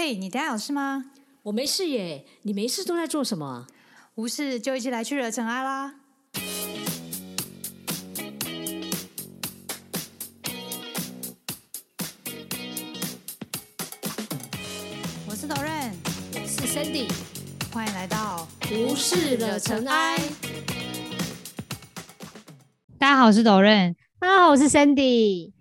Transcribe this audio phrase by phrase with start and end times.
[0.00, 1.06] 嘿，你等下有事吗？
[1.42, 3.66] 我没事耶，你没事都在做什么啊？
[4.14, 5.92] 无事就一起来去惹尘埃啦！
[15.26, 15.92] 我是导任，
[16.32, 17.10] 我是 Sandy，
[17.72, 20.16] 欢迎来到无事惹尘埃。
[23.00, 23.96] 大家好，我是导任。
[24.20, 25.57] 大家好，我是 Sandy。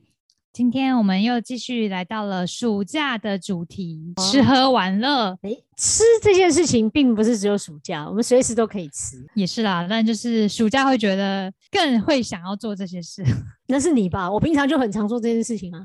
[0.58, 5.38] 今天我们又继续来到了暑假的主题，吃喝玩乐。
[5.44, 9.24] 诶，吃这件事情并不是只有暑假，我们随时都可以吃。
[9.36, 13.24] 也是啦，但就是暑假会觉得更会想要做这些事。
[13.70, 14.32] 那是你吧？
[14.32, 15.80] 我平常就很常做这件事情啊。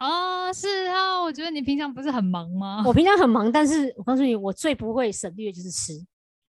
[0.00, 2.84] 哦，是啊，我觉得你平常不是很忙吗？
[2.86, 5.94] 我平常很忙，但是我告诉你，我最不会省略就是吃。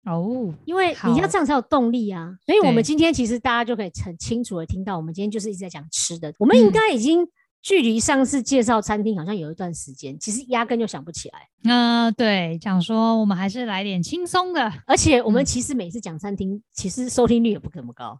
[0.05, 2.35] 哦，因为你要这样才有动力啊。
[2.47, 6.33] 所以我们今天其实大家就可以很清楚的听到，我们今天就是一直在讲吃的。
[6.39, 7.23] 我们应该已经。
[7.61, 11.47] 距离上次介绍餐厅好像有一段时间，其实压根就想不起来。
[11.63, 18.17] 嗯，对，讲说我们还是来点轻松的，而且我们其实每次讲餐厅，其实收听率也不怎么高。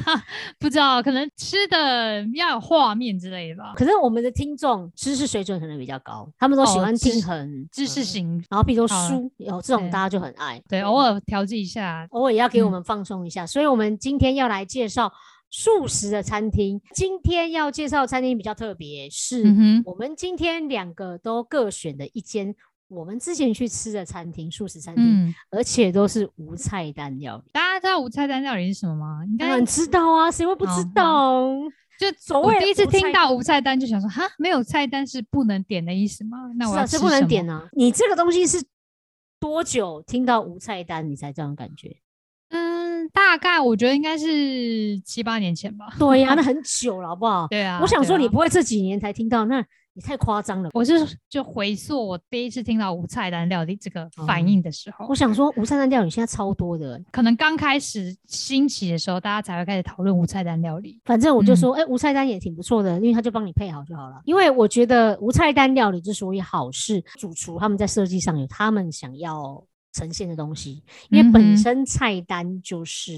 [0.58, 3.74] 不知道，可能吃的要有画面之类的吧。
[3.76, 10.60] 可是我们的听众知识水准可能比较高，他们都喜欢听很知识型，然后比如说书有这种大家就很爱。
[10.66, 13.46] 对，偶尔调剂一下，偶尔也要给我们放松一下。
[13.46, 15.12] 所以我们今天要来介绍。
[15.50, 19.42] 素食的餐厅，今天要介绍餐厅比较特别，是
[19.84, 22.54] 我们今天两个都各选的一间
[22.88, 27.50] 我们之前去吃的餐厅，素食餐厅，而且都是无菜单料理。
[27.52, 29.20] 大家知道无菜单料理是什么吗？
[29.38, 31.46] 当然知道啊，谁会不知道？
[32.00, 36.50] 就我第一次听到无菜单，就想说哈，没有菜单是不能点的意思吗？
[36.56, 37.68] 那我要吃不能点呢？
[37.72, 38.64] 你这个东西是
[39.38, 41.96] 多久听到无菜单，你才这样感觉？
[43.10, 45.86] 嗯，大概我觉得应该是七八年前吧。
[45.98, 47.46] 对呀， 那很久了，好不好？
[47.48, 47.78] 对啊。
[47.82, 49.58] 我想说，你不会这几年才听到，那
[49.94, 50.70] 也太夸张了。
[50.72, 50.92] 我是
[51.28, 61.00] 就回溯我第一次听到无菜单料理这个反应的时候，我想说，无菜单料理现在超多的，可能刚开始兴起的时候，大家才会开始讨论无菜单料理。
[61.04, 64.20] 反正我就说，哎，无菜单也挺不错的，因为他就帮你配好就好了。
[64.24, 69.64] 因为我觉得无菜单料理之所以好，是主厨他们在设计上有他们想要。
[69.92, 73.12] 呈现的东西，因为本身菜单就是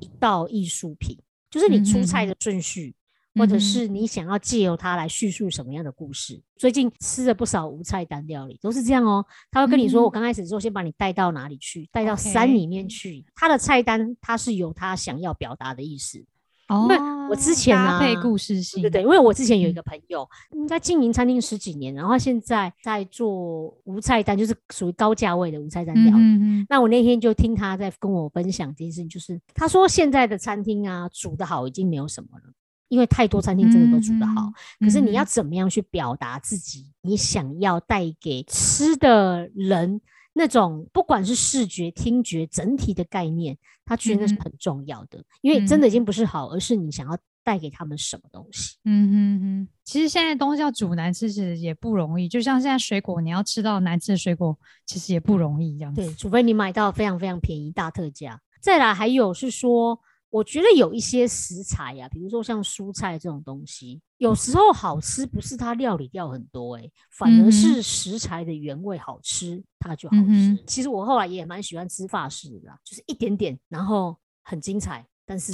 [0.00, 1.16] 一道艺术品，
[1.50, 2.94] 就是你出菜的顺序，
[3.34, 6.40] 或者是你想要借由它来叙述什么样的故事。
[6.56, 9.24] 最近吃了不少无菜单料理，都是这样哦。
[9.50, 13.24] 他会跟你说，我刚开始的时候先把你带到哪里去，带到山里面去。
[13.34, 16.24] 他的菜单，他是有他想要表达的意思。
[16.68, 16.88] 哦，
[17.28, 26.66] 我之前搭配故事性，对对，因为我之前有一个朋友，应该经营餐厅十几年，然后现在在做无菜单，就是属于高价位的无菜单料理。
[26.68, 32.52] 那我那天就听他在跟我分享这件事情，就是他说现在的餐厅啊，煮的好已经没有什么了，
[32.88, 40.00] 因为太多餐厅真的都煮得好，可是你要怎么样去表达自己，你想要带给吃的人。
[40.34, 43.56] 那种不管是视觉、听觉整体的概念，
[43.86, 48.76] 他觉得那是很重要的，因为真的已经不是好，而是你想要带给他们什么东西。
[48.84, 52.28] 嗯哼哼，其实现在东西要煮难吃，其实也不容易。
[52.28, 55.78] 就像现在水果，你要吃到难吃的水果，其实也不容易。
[55.78, 58.40] 这样对，除非你买到非常非常便宜、大特价。
[58.60, 59.98] 再来，还有是说。
[60.30, 70.58] 我觉得有一些食材呀，比如说像蔬菜这种东西，有时候好吃不是它料理掉很多，哎，反而是食材的原味好吃，它就好吃。
[70.66, 75.52] 其实我后来也蛮喜欢吃法式的，就是一点点，然后很精彩，但是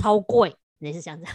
[0.00, 1.26] 超贵，也是这样子。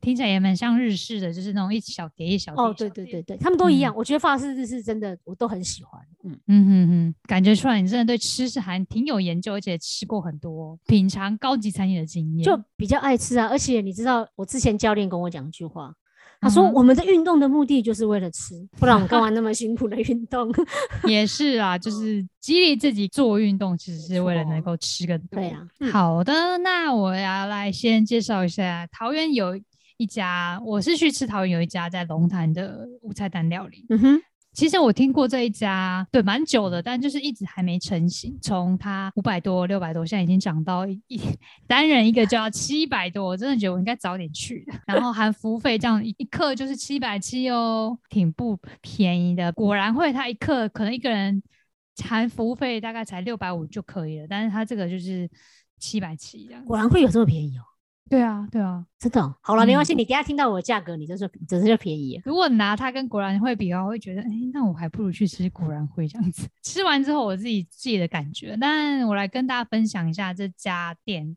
[0.00, 2.64] 听起来也蛮像日式的，就是那种一小碟一小碟。
[2.64, 3.94] 哦，对对对对，他们都一样。
[3.94, 6.00] 我觉得法式日式真的我都很喜欢。
[6.24, 13.46] 嗯嗯嗯嗯，感觉出来你真的对吃是还挺有研究，而且吃过很多品尝高级餐饮的经验，就比较爱吃啊。
[13.48, 15.92] 而且你知道，我之前教练跟我讲一句话，
[16.40, 20.50] 他说我们的运动的目的就是为了吃， 不然我们干嘛那么辛苦的运动？
[21.06, 25.40] 也是啊，就是激励自己做运动，其实是为了能够吃更多。
[25.40, 29.58] 对啊，好的，那我要来先介绍一下桃园有。
[30.00, 33.84] 一家，我是去吃桃园有一家在龙潭的五菜单料理。
[33.90, 34.20] 嗯哼，
[34.54, 38.34] 其实我听过这一家，对，蛮久的，但就是一直还没成型。
[38.40, 41.20] 从它五百多、六百多，现在已经涨到一
[41.66, 44.64] 单人一个就要七百多，我真的觉得我应该早点去。
[44.86, 49.52] 然后含服务费，这样一克就是七百七哦，挺不便宜的。
[49.52, 51.42] 果然会，他一克可能一个人
[52.02, 55.28] 含服务费大概才六百五就可以了，但是他这个就是
[55.78, 56.64] 七百七这样。
[56.64, 57.64] 果然会有这么便宜哦。
[58.10, 59.94] 对啊，对啊，真的好了，没关系。
[59.94, 62.20] 你等下听到我的价格，你就说真是就便宜。
[62.24, 66.48] 如果拿它跟果然会比的话，我会觉得，哎，那我还不如去吃果然会这样子。
[66.60, 68.58] 吃完之后，我自己自己的感觉。
[68.60, 71.36] 但我来跟大家分享一下这家店，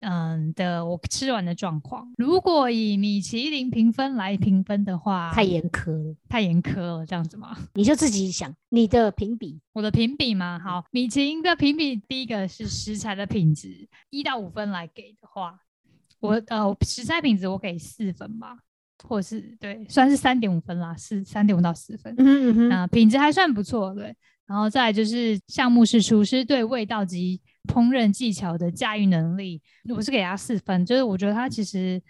[0.00, 2.10] 嗯的我吃完的状况。
[2.16, 7.54] 如果以米其林评分来评分的话，太严苛了，太严苛了，这样子吗？
[7.74, 10.58] 你就自己想你的评比，我的评比吗？
[10.58, 15.60] 好，米其林的评比，第一个是食材的品质，一到五分来给的话，
[16.28, 18.58] 我呃食材品质我给四分吧。
[19.06, 22.14] 或是对，算是三点五分啦，是三点五到四分。
[22.16, 24.16] 嗯嗯嗯，啊，品质还算不错，对。
[24.46, 29.60] 然后再就是项目是厨师对味道及烹饪技巧的驾驭能力，
[29.94, 32.00] 我是给他四分，就是我觉得他其实。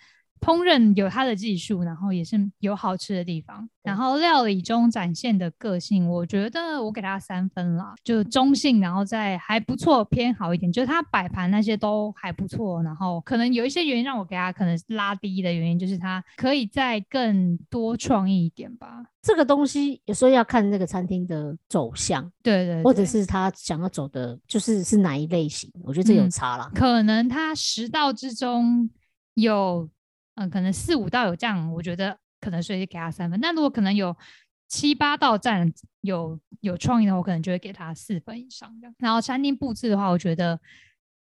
[0.41, 3.69] 烹饪有它的技术，然后也是有好吃的地方。
[3.83, 10.73] 然后料理中展现的个性，我觉得我给他三分啦，就中性，然后再还不错，偏好一点。
[10.73, 19.05] 就是他摆盘那些都还不错，然后可能有一些原因让我给他可能拉低的原因，就是他可以再更多创意一点吧。
[19.21, 25.71] 这个东西有时候要看那个餐厅的走向，对对，或者是他想要走的，就是是哪一类型。
[25.83, 26.71] 我觉得这有差了。
[26.75, 28.89] 可能他食道之中
[29.35, 29.89] 有。
[30.35, 33.39] 嗯，可能四五道有这样，我觉得可能所以给他三分。
[33.41, 34.17] 那如果可能有
[34.69, 38.95] 七八道站有有创意的，我可能就会给他四分以上这样。
[38.99, 40.61] 然后餐厅布置的话，我觉得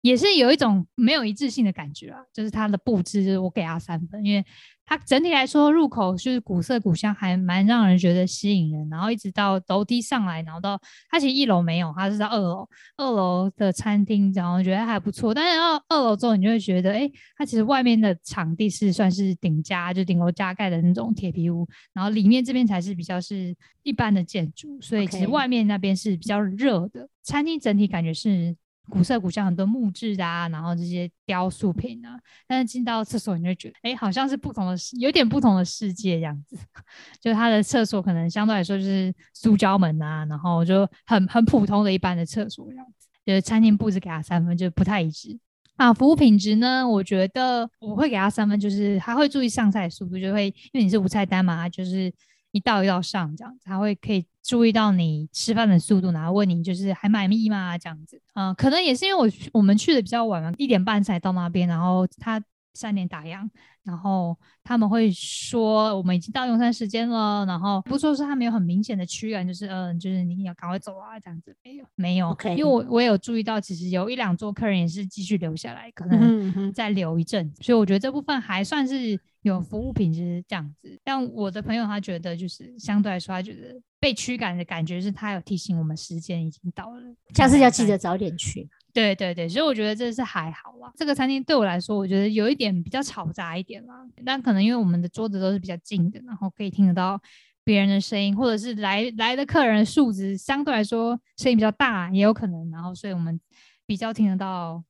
[0.01, 4.45] 也是有一种没有一致性的感觉啊，就是它的布置，就是我给他三分，因为。
[4.87, 8.89] 它整体来说，入口就是古色古香，还蛮让人觉得吸引人。
[8.91, 10.79] 然后一直到楼梯上来，然后到
[11.11, 15.33] 它其实一楼没有，它是在二楼，二楼的餐厅，然后觉得还不错。
[15.33, 27.09] 但是到二楼之后，你就会觉得，哎，它其实外面的场地是算是顶加，就顶楼加盖的那种铁皮屋，然后里面这边才是比较是一般的建筑，所以其实外面那边是比较热的。
[27.23, 28.55] 餐厅整体感觉是。
[28.89, 36.57] 古色古香，很多木质啊，然后这些雕塑品啊，但是进到厕所，你就觉得，哎，好像是不同的，有点不同的世界这样子。
[37.21, 43.09] 就它的厕所可能相对来说就是塑胶门啊，然后就很很普通的一般的厕所这样子。
[43.25, 45.39] 就是餐厅布置给他三分，就不太一致
[45.77, 45.93] 啊。
[45.93, 52.13] 服务品质呢，我觉得我会给他三分，就是他会注意上菜速度，就会因为你是无菜单嘛，就是。
[52.55, 57.77] 一道一道上这样子，他会可以注意到你吃饭的速度，然后问你就是还满意吗？
[57.77, 62.43] 这样子，嗯，可能也是因为我我们去的比较晚嘛，一点半才到那边，然后他。
[62.77, 63.49] 三点打烊，
[63.85, 81.01] 然后他们会说我们已经到用餐时间了，然后不说是他没有很明显的驱赶，就是嗯，就是你要赶快走啊这样子，没有没有，因为我我有注意到，其实有一两桌客人也是继续留下来，可能再留一阵，所以我觉得这部分还算是有服务品质这样子。
[81.05, 87.03] 但我的朋友他觉得就是相对来说，他觉得被驱赶的感觉是他有提醒我们时间已经到了，
[87.35, 88.69] 下次要记得早点去。
[88.93, 90.93] 对对对，所以我觉得这是还好啦。
[90.97, 93.95] 这个餐厅对我来说，我觉得有一点比较嘈杂一点啦。
[94.25, 97.21] 但可能因为我们的桌子都是比较近的，然后可以听得到
[97.65, 102.71] 别人的声音，或者是来来的客人的素质相对来说声音比较大，也有可能。
[102.71, 103.41] 然后所以我们
[103.85, 104.85] 比较听得到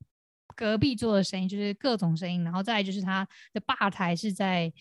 [0.55, 2.43] 隔壁桌的声音，就是各种声音。
[2.45, 4.73] 然后再就是它的吧台是在。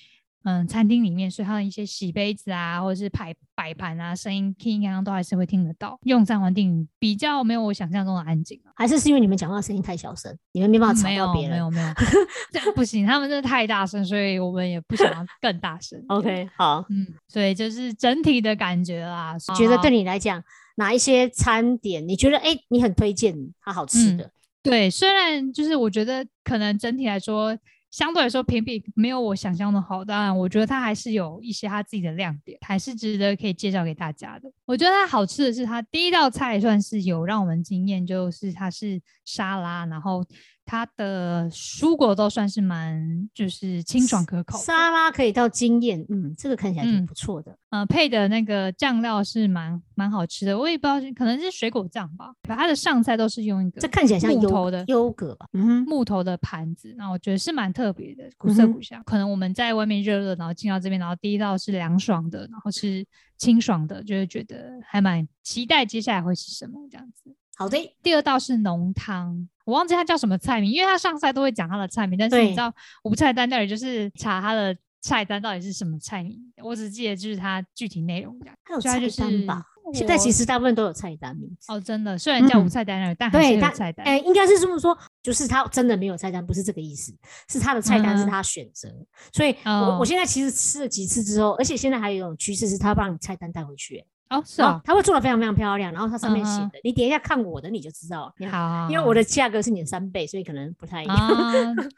[0.46, 5.98] 嗯，餐厅里面，所以它的一些洗杯子啊，或者是摆摆盘啊，声音听刚刚都还是会听得到。
[6.04, 11.52] 用餐环境比较没有我想象中的安静，还是是因为你们讲话声音太小声，你们没办法吵到别人。
[11.52, 11.88] 没有没有
[12.52, 16.04] 这样不行，他们真的太大声，所以我们也不想要更大声。
[16.10, 19.38] OK，好，嗯，所以就是整体的感觉啦。
[19.56, 20.44] 觉得对你来讲，
[20.76, 24.30] 哪一些餐点你觉得哎，你很推荐它好吃的？
[24.64, 27.56] 对，虽然就是我觉得可能整体来说。
[27.92, 34.52] 相对来说，评比没有我想象的好，当然，我觉得它还是有一些它自己的亮点，还是值得可以介绍给大家的。
[34.66, 40.26] 我觉得它好吃的是，它第一道菜算是有让我们惊艳，就是它是沙拉，然后。
[40.66, 47.58] 它的蔬果都算是蛮就是清爽可口，沙拉可以到惊艳，嗯，这个看起来挺不错的。
[47.70, 52.34] 呃，配的那个酱料是蛮蛮好吃的，我也不知道可能是水果酱吧。
[52.44, 59.02] 它的上菜都是用一个，这看起来像木头的优格吧，嗯，木头的盘子，那我觉得是蛮特别的，古色古香。
[59.06, 63.06] 可能我们在外面热热，然后进到这边，然后第一道是凉爽的，然后是
[63.38, 67.36] 清爽的，就会觉得还蛮期待接下来会是什么这样子。
[67.56, 69.48] 好的，第二道是浓汤。
[69.66, 78.56] 我忘记他叫什么菜名，因为他上菜都会讲他的菜名，但是你知道无菜单那里就是查他的菜单到底是什么菜名，我只记得就是他具体内容这样。
[78.64, 79.66] 它有菜单吧？
[79.94, 84.06] 现在其实大部分都有菜单名字哦，真的，虽然叫无菜单而但还是有菜单。
[84.06, 87.14] 哎，应该是这么说，就是他真的没有菜单，不是这个意思，
[87.50, 88.90] 是他的菜单是他选择。
[89.34, 94.06] 所以，我我现在其实吃了几次之后，而且现在还有一种趋势是，他帮你菜单带回去。
[94.30, 98.50] 哦，是啊，他会做的非常非常漂亮，然后它上面写的，你点一下看我的，你就知道了。
[98.50, 101.18] 好，因为我的价格是你的三倍，所以可能不太一样。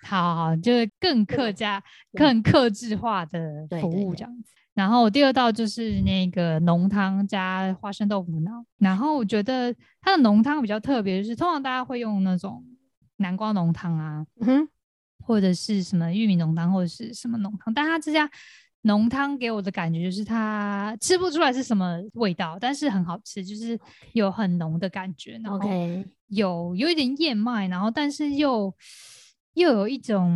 [0.03, 1.81] 好好，就是更客家、
[2.13, 4.51] 更克制化的服务这样子。
[4.73, 12.61] 然后第二道就是那个浓汤加花生豆腐脑，然后我觉得它的浓汤比较特别，就是通常大家会用那种
[13.17, 14.25] 南瓜浓汤啊。
[14.41, 14.67] 嗯
[15.27, 17.73] 或者是什么玉米浓汤，或者是什么浓汤。
[17.73, 18.29] 但它这家
[18.85, 23.77] 浓汤给我的感觉就是它吃不出来是什么味道，但是很好吃，就是
[24.13, 25.59] 有很浓的感觉，然后
[26.27, 28.73] 有有一点燕麦，然后但是又
[29.55, 30.29] 又有一种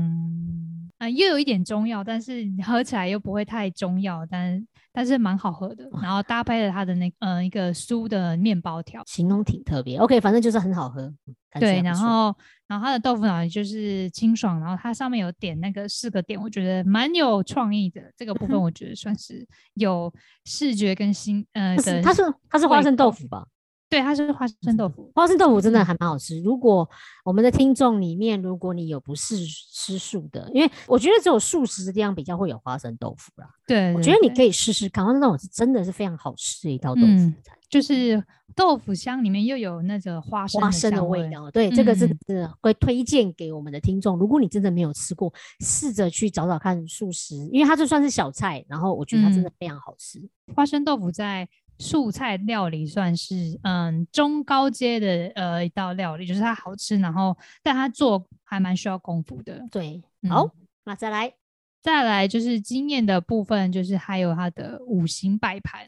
[0.99, 5.89] 啊，又有一点中药，但是喝起来又不会太中药，但但是蛮好喝的。
[6.01, 9.97] 然后搭配了它的那呃一个酥的面包条，形容挺特别。
[9.97, 11.11] OK，反正就是很好喝。
[11.59, 12.35] 对，然后
[12.67, 18.01] 然后它的豆腐脑就是清爽，然后它上面有点那个四个点，我觉得蛮有创意的。
[18.17, 20.13] 这个部分 我觉得算是有
[20.43, 22.03] 视觉跟心呃的。
[22.03, 23.47] 它是它是花生豆腐吧？
[23.89, 25.12] 对，它是花生豆腐。
[25.15, 26.39] 花生豆腐真的还蛮好吃。
[26.41, 26.88] 如果
[27.25, 33.50] 我们的听众里面，如果你有不是吃素的，因为我觉得只有素食的地方比较会有花生豆腐啦。
[33.65, 37.55] 对，我觉得你可以试试看，花生豆腐是真的是非常好吃的一道豆腐菜。
[37.67, 38.24] 就是
[38.55, 44.17] 豆腐香里面又有那个花生花生的味道，对，这个是是会推荐给我们的听众。
[44.17, 50.19] 如果你真的没有吃过，试着去找找看素食，因为它就算是小菜，然后我觉得它真的非常好吃。
[50.55, 51.48] 花生豆腐在
[51.79, 59.65] 素菜料理算是嗯中高阶的呃一道料理，就是它好吃，然后但它做还蛮需要功夫的。
[59.71, 60.48] 对，好，
[60.83, 61.33] 那再来
[61.81, 65.88] 再来就是经验的部分，就是还有它的五行摆盘。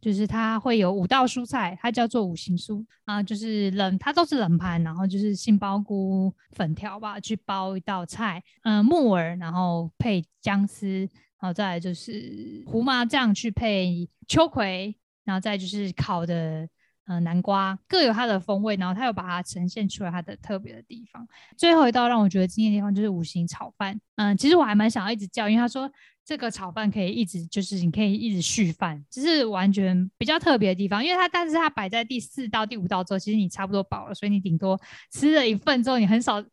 [0.00, 11.00] 就是它会有五道蔬菜，它叫做五行蔬啊，就是冷，它都是冷盘，然后就是杏鲍菇粉条吧，去包一道菜，嗯，木耳，然后配姜丝，
[11.38, 14.96] 然后再来就是胡麻酱去配秋葵，
[15.30, 16.68] 然后再就是烤的。
[17.06, 21.26] 呃，南瓜各有它的风味，然后它又把它呈现出来它的特别的地方。
[21.56, 24.00] 最后一道让我觉得惊艳的地方就是五行炒饭。
[24.14, 25.90] 嗯，其实我还蛮想要一直叫，因为他说
[26.24, 31.04] 这个炒饭可以一直就是你可以一直续饭，这是完全比较特别的地方。
[31.04, 36.44] 因为它但是它摆在第四道、第五道之后，其实你差不多饱了，所以你顶多吃了一份之后，你很少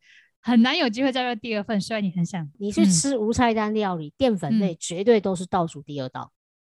[0.41, 1.79] 很难有机会再要第二份。
[1.79, 6.31] 虽然你很想，你去吃无菜单料理，淀粉类绝对都是倒数第二道。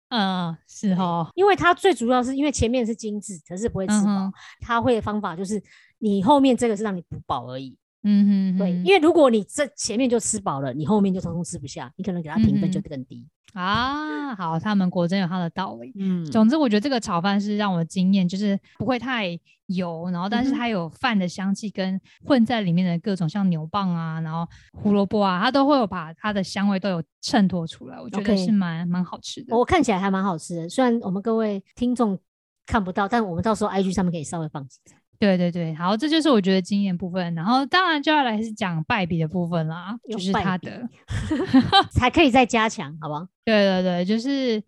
[0.10, 4.31] 嗯，是哈，因为它最主要是因为前面是精致，可是不会吃饱。
[4.62, 5.62] 它会的方法就是
[6.00, 7.75] 你后面这个是让你补饱而已。
[8.03, 13.25] 嗯哼，对，因为如果你这前面就吃饱了，你后面就通通吃不下，你可能给他评分就更低。
[13.53, 15.93] 啊，好，他们果真有他的道理。
[15.95, 29.55] 嗯，总之我觉得这个炒饭是让我惊艳，就是不会太油，然后但是它有饭的香气跟混在里面的各种像牛蒡啊，然后胡萝卜啊，它都会有把它的香味都有衬托出来，我觉得是蛮蛮好吃的。
[29.55, 32.17] 我看起来还蛮好吃的，虽然我们各位听众
[32.65, 34.98] 看不到，但我们到时候 IG 上面可以稍微放几张。
[35.24, 40.86] 对对对，好，这就是我觉得经验部分，然后当然就要来是讲败笔的部分啦，就是他的
[41.92, 43.25] 才可以再加强，好不好？
[43.46, 44.62] 对对对，就是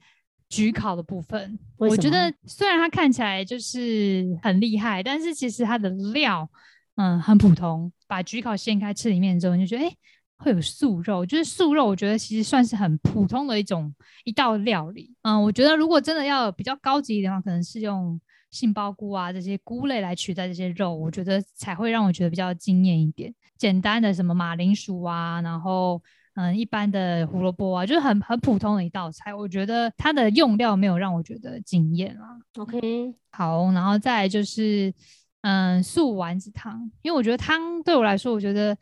[0.49, 6.49] 焗烤的部分，我觉得虽然它看起来就是很厉害，但是其实它的料
[6.95, 7.91] 嗯很普通。
[8.07, 9.93] 把焗烤掀开吃里面之后，你就觉得哎
[10.37, 13.93] 会有素肉，就是素肉，我觉得其实算是很普通的一种
[14.23, 15.13] 一道料理。
[15.23, 18.17] 嗯，我觉得如果真的要比较高级一点的话，可能是用。
[18.55, 23.33] 杏鲍菇啊，这些菇类来取代这些肉，我觉得才会让我觉得比较惊艳一点。
[23.57, 26.01] 简单的什么马铃薯啊，然后
[26.35, 29.33] 嗯，一般的胡萝卜啊，就是很很普通的一道菜。
[29.33, 32.39] 我觉得它的用料没有让我觉得惊艳啊。
[32.57, 34.93] OK，好，然后再就是
[35.41, 38.77] 嗯，素丸子汤，因为我觉得汤对我来说，我觉得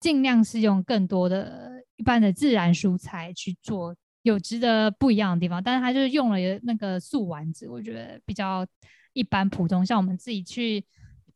[0.00, 5.62] 尽量是用更多的一般的自然蔬菜去做，有值得不一样的地方。
[5.62, 8.66] 但是它就是用了那个素丸子，我觉得比较。
[9.16, 10.84] 一般普通，像我们自己去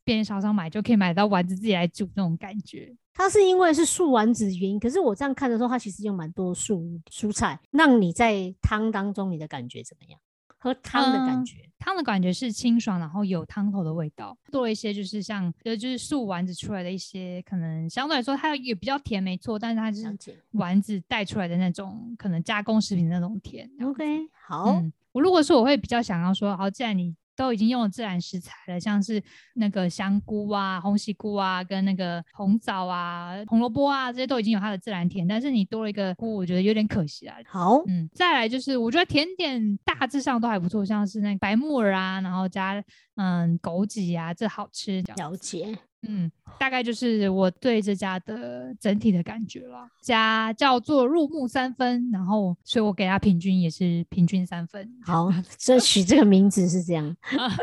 [0.04, 2.94] 便利商商买就可以买到丸子，自己来煮那种感觉。
[3.14, 10.20] 它是因为是素丸子的原因，可是我这样看的时候，它其实有蛮多素蔬菜，让你在汤当中你的感觉怎么样？
[10.58, 23.70] 喝汤的感觉，汤的感觉是清爽，然后有汤头的味道，多一些就是像呃就是素丸子出来的一些，可能相对来说它也比较甜，没错，但是它是丸子带出来的那种可能加工食品的那种甜。
[23.82, 24.04] OK，
[24.46, 24.82] 好，
[25.12, 27.16] 我如果说我会比较想要说，好，既然你。
[27.40, 29.22] 都已经用了自然食材了，像是
[29.54, 37.34] 那个香菇啊、红喜菇啊、跟那个红枣啊、红萝卜啊，这些都已经有它的自然甜，但是你多了一个菇，我觉得有点可惜啊。
[37.46, 42.84] 好，嗯，再来就是我觉得甜点大致上都还不错，像是那个白木耳啊，然后加
[43.16, 45.00] 嗯枸杞啊，这好吃。
[45.16, 45.78] 了解。
[46.08, 49.86] 嗯，大概就是我对这家的整体的感觉了。
[50.02, 54.90] 家叫做入木三分，然后所以我给他平均也是平均三分。
[55.04, 57.14] 好， 这取这个名字是这样。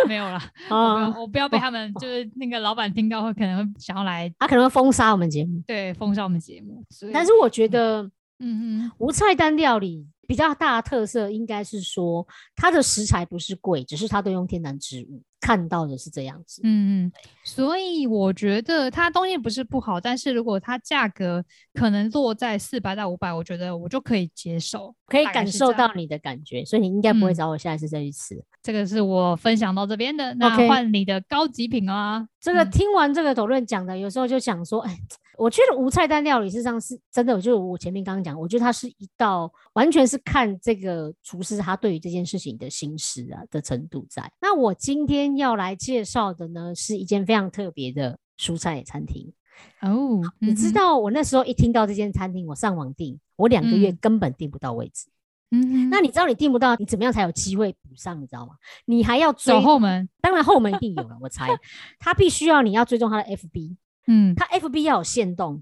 [0.07, 0.39] 没有了，
[1.19, 5.61] 我不要被他们就是那个老板听到会可能会想要来，他可能会封杀我们节目。
[5.65, 6.83] 对，封杀我们节目。
[7.11, 15.21] 但是我觉得，嗯嗯，无菜单料理比较大的特色应该是说，它的食材不是贵，只是它都用天然植物。
[15.39, 17.11] 看到的是这样子，嗯嗯，
[17.43, 28.43] 所以我觉得它东西不是不好，但是如果它价格可能落在四百到五百，我觉得我就可以接受，可以感受到你的感觉，所以你应该不会找我下一次再去吃。
[28.63, 32.27] 这个是我分享到这边的，那换你的高级品啊。
[32.41, 34.99] 这个听完这个讨论讲的，有时候就想说，哎。
[35.37, 44.29] 我觉得无菜单料理事实上是真的，就是我前面刚刚讲，我觉得它是一道完全是看这个厨师他对于这件事情的心思啊的程度在。
[44.41, 49.31] 那我今天要来介绍的呢，是一间非常特别的蔬菜餐厅
[49.81, 50.19] 哦。
[50.39, 55.07] 你知道我那时候一听到这间餐厅，我上网订，我两个月根本订不到位置。
[55.51, 58.19] 嗯，那你知道你订不到，你怎么样才有机会补上？
[58.19, 58.55] 你知道吗？
[58.85, 61.47] 你还要走后门，当然后门一定有了，我猜
[61.99, 63.77] 他必须要你要追踪他的 FB。
[64.07, 65.61] 嗯，他 F B 要有限动，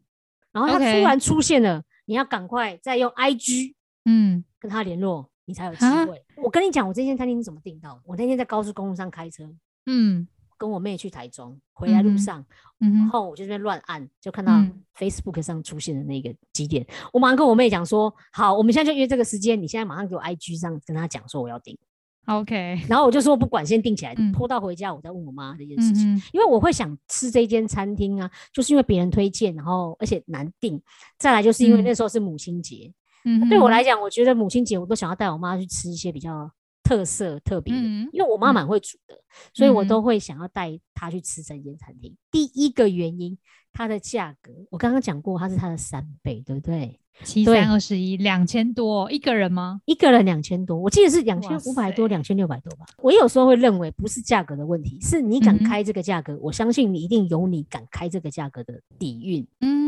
[0.52, 3.76] 然后他突然出现了，你要赶快再用 I G，
[4.06, 6.24] 嗯，跟他联络，你才有机会。
[6.38, 8.02] 我跟你讲，我这间餐厅是怎么订到的？
[8.06, 9.50] 我那天在高速公路上开车，
[9.88, 12.46] 嗯，跟我妹去台中，回来路上，
[12.78, 14.54] 然后我就在乱按，就看到
[14.98, 21.78] Facebook 上出现的那个几点，我马上跟我妹讲说，好，我们现在就约这个时间，你现在马上给我 I G 上跟他讲说我要订。
[22.26, 30.82] OK， 然后我就说不管，先定起来，拖到回家我再问我妈这件事情，因为我会想吃这间餐厅啊，就是因为别人推荐，然后而且难定，
[31.18, 32.92] 再来就是因为那时候是母亲节，
[33.26, 36.52] 嗯，对我来讲，我觉得母亲节我都想要带我妈去吃一些比较
[36.84, 39.16] 特色特别的，因为我妈蛮会煮的，
[39.54, 42.16] 所以我都会想要带她去吃这间餐厅。
[42.32, 43.38] 第一个原因，
[43.74, 47.00] 它的价格，我刚刚讲过，它是它的三倍，对不对？
[47.24, 49.82] 七三二十一，两千多一个人吗？
[49.86, 52.86] 一个人两千多，我记得是两千五百多，两千六百多吧。
[52.98, 59.48] 我有时候会认为不是价格的问题，是你敢开这个价格，我相信你一定有你敢开这个价格的底蕴。
[59.62, 59.86] 嗯。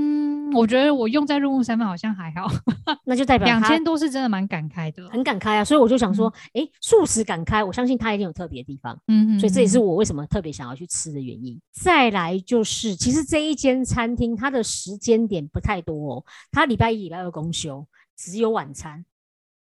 [0.53, 2.49] 我觉得我用在入木三分好像还好，
[3.03, 5.63] 那就代表两千多是真的蛮敢开的，很敢开啊。
[5.63, 8.97] 所以我就想说，哎，素食敢开，我相信它一定有特别的地方。
[9.09, 11.59] 嗯，所以这也是我为什么特别想要去吃的原因。
[11.73, 19.05] 再来就是，其实这一间餐厅它的时间点不太多哦，它礼拜一、礼拜二公休，只有晚餐。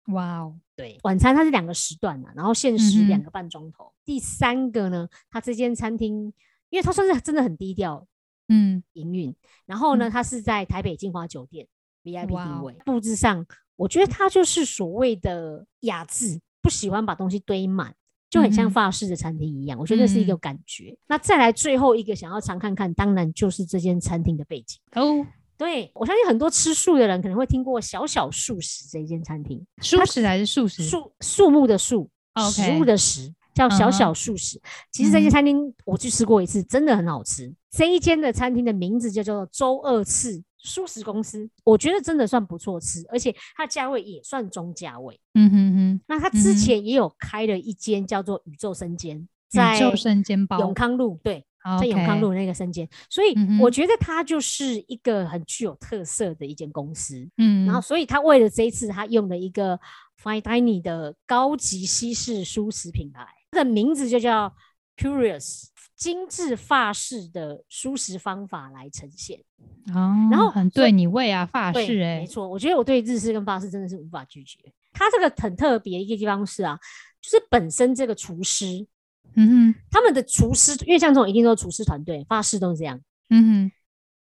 [0.07, 3.91] 哇哦，对，晚餐它是两个时段啊，然后限时两个半钟头。
[4.05, 6.33] 第三个呢，它这间餐厅，
[6.69, 8.07] 因为它算是真的很低调。
[8.49, 11.67] 嗯，营运，然后呢，它是在台北金华酒店
[12.05, 13.45] VIP 定位，布置上，
[13.75, 17.93] 我觉得它就是所谓的雅致，不喜欢把东西堆满，
[18.29, 20.97] 就很像法式的餐厅一样，我觉得是一个感觉。
[21.07, 25.27] 那再来最后一个想要尝看看，当然就是这间餐厅的背景哦。
[25.57, 30.83] 对我相信很多吃素的人可能会听过小小素食这一间餐厅，素食还是素食？
[30.83, 32.09] 树树木的树，
[32.51, 33.33] 食物的食。
[33.57, 37.51] 叫小小素食，其实这间餐厅我去吃过一次，真的很好吃。
[37.71, 45.19] 这一间的餐厅的名字就叫做周二次素食公司，我觉得真的算不错吃，而且它价位也算中价位。
[45.33, 46.01] 嗯哼哼。
[46.07, 51.43] 那他之前也有开了一间叫做宇宙生煎，在宇宙生煎包永康路，对，
[51.79, 57.27] 在永康路那个生煎，所以我觉得它就是一个很具有特色的一间公司。
[57.37, 59.79] 嗯，然后所以他为了这一次，他用了一个
[60.21, 63.27] Fine Dining 的高级西式素食品牌。
[63.51, 64.53] 它的名字就叫
[64.97, 69.39] Curious，精致法式的舒食方法来呈现
[69.95, 74.59] 哦，然后很对你胃啊，法式哎，没错，我觉得我对日式跟法式真的是无法拒绝。
[74.91, 76.77] 它这个很特别一个地方是啊，
[77.21, 78.85] 就是本身这个厨师，
[79.37, 83.71] 嗯哼，他们的厨师，因为像这种一定都是厨师团队，法式都是这样，嗯哼，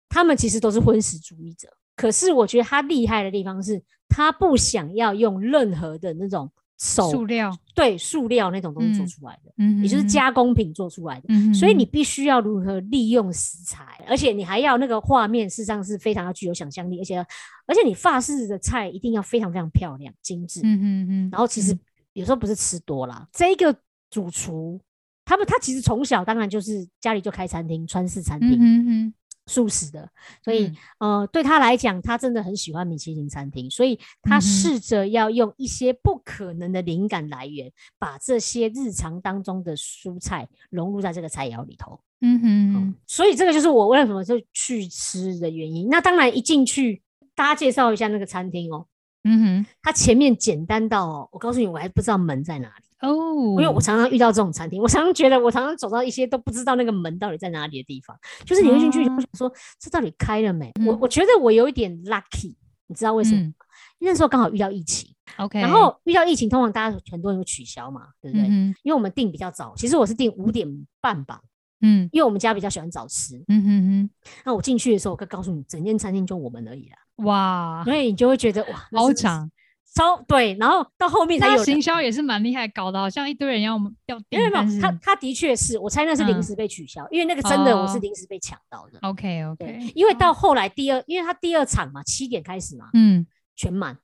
[0.09, 7.11] 他们其实都是荤食主义者，可是我觉得他厉害的地方是，他不想要用任何的那种手。
[7.11, 7.51] 塑料。
[7.75, 17.19] 对塑料那种东西做出来的，嗯，也就是加工品做出来的，嗯，所以你必须要如何利用食材，而且你还要那个画面，事实上是非常要具有想象力，而且
[17.67, 21.79] 而且你法式的菜一定要非常非常漂亮精致，嗯嗯嗯，然后其实
[22.15, 23.77] 有时候不是吃多了，这个
[24.09, 24.81] 主厨
[25.27, 29.15] 他们他其实从小当然就是家里就开餐厅，川式餐厅，嗯嗯。
[29.49, 30.11] 素食的，
[30.43, 42.01] 所以呃，对他来讲，他真的很喜欢米其林餐厅，所以他试着要用一些不可能的灵感来源，把这些日常当中的蔬菜融入在这个菜肴里头。
[42.23, 45.89] 嗯哼，所以这个就是我为什么就去吃的原因。
[45.89, 47.01] 那当然一进去，
[47.37, 48.89] 大家介绍一下那个餐厅哦。
[49.23, 52.86] 嗯哼，它前面简单到，我告诉你，我还不知道门在哪里。
[53.01, 53.11] 哦，
[53.51, 60.73] 因为我常常遇到这种餐厅，我常常觉得我常常走到一些都不知道那个门到底在哪里的地方，就是你会进去，想说这到底开了没？
[60.87, 62.55] 我我觉得我有一点 lucky，
[62.87, 63.53] 你知道为什么？
[63.99, 68.47] 那时候刚好遇到疫情，OK，然后遇到疫情，通常大家很多人会取消嘛，对不对？
[68.47, 70.67] 因为我们订比较早，其实我是订五点
[71.01, 71.41] 半吧，
[71.81, 74.11] 嗯，因为我们家比较喜欢早吃，嗯哼哼。
[74.45, 79.51] 那我进去的时候，我可以告诉你，整间餐厅就我们而已啦，哇，所以你就会觉得哇，好长。
[79.97, 84.39] 超对，然后到后面才有行销也是蛮厉害，搞得好像一堆人要要订。
[84.39, 88.99] 没有，他他的确是我猜那是临时被取消，因为那个真的我是临时被抢到的。
[89.01, 93.97] OK OK，因为到后来第二，因为他第二场嘛，七点开始嘛，嗯，全满。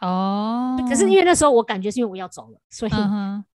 [0.00, 2.92] 哦，可是因为那时候我感觉是因为我要走了，所以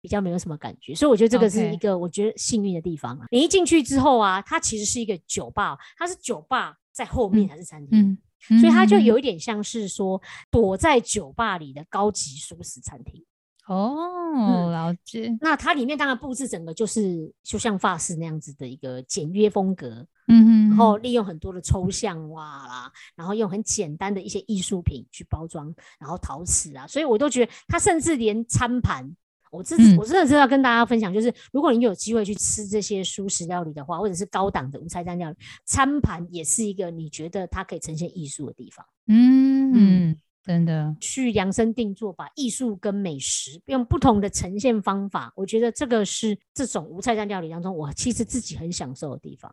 [0.02, 3.26] 比较没有什么感觉，所以我觉得这个是一个我觉得幸运的地方啊。
[3.32, 8.18] 你一进去之后啊，它其实是一个酒吧，它是酒吧在后面还是餐厅，
[8.60, 13.24] 所以它就有一点像是说躲在酒吧里的高级熟食餐厅。
[13.68, 15.36] 哦，了解。
[15.42, 29.10] 那它里面当然布置整个就是就像法式那样子的一个简约风格，嗯哼，然后利用很多的抽象画啦，然后用很简单的一些艺术品去包装，然后陶瓷啊，所以我都觉得它甚至连餐盘，
[29.56, 40.18] 我自我真的是要跟大家分享，就是如果你有机会去吃这些素食料理的话，或者是高档的无菜单料理，餐盘也是一个你觉得它可以呈现艺术的地方，嗯嗯。
[40.46, 49.52] 真的去量身定做，把艺术跟美食用不同的呈现方法，我觉得这个是这种无菜单料理当中，我其实自己很享受的地方。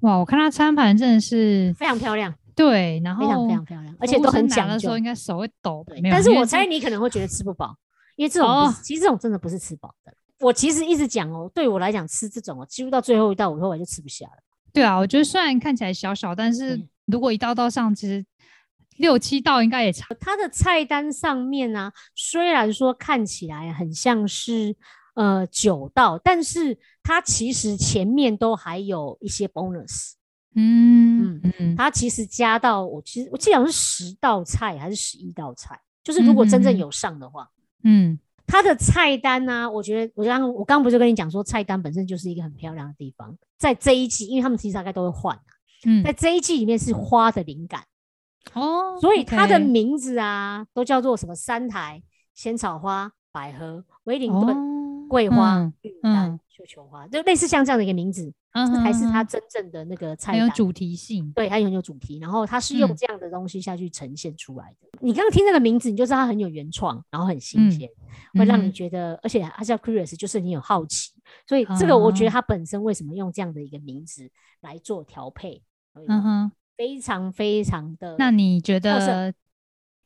[0.00, 4.74] 哇，我看它餐盘真的是非常漂亮，对，然后非常非常漂亮，而且都很讲究。
[4.74, 6.00] 的时候应该手会抖，对。
[6.02, 7.72] 但是我猜你可能会觉得吃不饱，
[8.16, 10.14] 因为这种其实这种真的不是吃饱的。
[10.40, 14.38] 我其实一直讲哦，对我来讲吃这种哦，几乎到最后一道我后来就吃不下了。
[14.72, 18.24] 对啊，我觉得虽然看起来小小，但是如果一道道上，其实。
[18.98, 20.06] 六七道应该也差。
[20.20, 24.76] 它的菜单上面呢，虽然说看起来很像是
[25.16, 30.12] 呃九道，但是它其实前面都还有一些 bonus。
[30.54, 37.50] 嗯嗯嗯，它其实加到我其实我记得好像是十道菜还是十一道菜，就是如果真正有上的话，
[37.84, 45.38] 嗯，它的菜单呢，我觉得我刚我刚不是跟你讲说菜单本身就是一个很漂亮的地方，在这一季，因为他们其实大概都会换
[45.86, 47.84] 嗯，在这一季里面是花的灵感。
[48.52, 51.34] 哦，所以它的名字啊，都叫做什么？
[51.34, 52.02] 三台
[52.34, 54.73] 仙草花、百合、威灵顿、
[55.14, 61.30] 桂花、玉兰、绣球花，就类似像这样的一个名字，这才是它真正的那个菜单，有主题性。
[61.36, 64.88] 对，它很有主题，然后它是用这样的东西下去呈现出来的。
[65.00, 67.88] 你刚刚听这个名字，你就知道它很有原创，然后很新鲜，
[68.32, 71.12] 会让你觉得，而且它叫 curious，就是你有好奇。
[71.46, 74.28] 所以这个我觉得它本身为什么用这样的一个名字
[74.62, 75.62] 来做调配？
[76.08, 76.52] 嗯哼。
[76.76, 79.32] 非常非常的，那你觉得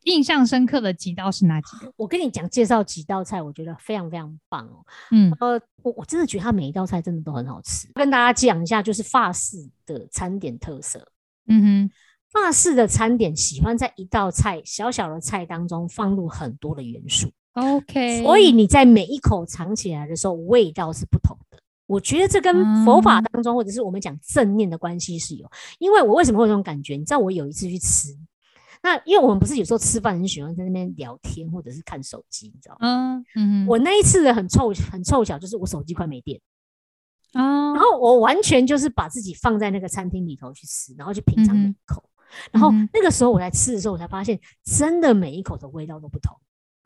[0.04, 1.92] 印象深刻的几道是哪几个？
[1.96, 4.84] 我跟你讲，介绍几道菜，我觉得非常非常棒哦。
[5.11, 7.88] 嗯，呃，我我真的觉得它每一道菜真的都很好吃。
[7.94, 11.06] 跟大家讲一下，就是法式的餐点特色。
[11.46, 11.90] 嗯哼，
[12.30, 17.30] 法式的餐点喜欢在一道菜小小的菜当中放入很多的元素。
[17.54, 21.58] OK，所以你在每一口尝起来的时候，味道是不同的。
[21.87, 25.50] 我觉得这跟佛法当中，或者是我们讲正念的关系是有。
[25.78, 26.96] 因为我为什么会有这种感觉？
[26.96, 28.14] 你知道，我有一次去吃，
[28.83, 32.79] 那因为我们不是有时候吃饭很喜欢在那边聊天，或者是看手机，你知道吗？
[32.87, 33.67] 嗯嗯。
[33.67, 36.41] 我那一次的很凑很凑巧，就是我手机快没电，
[37.35, 42.03] 哦，然后我完全就是把自己放在那个餐厅里头去吃，然后去品尝每一口，
[42.53, 46.37] 然后那个时候我来吃的时候，我才发现真的每一口的味道都不同。